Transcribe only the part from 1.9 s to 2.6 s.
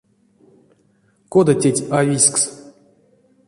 а визькс?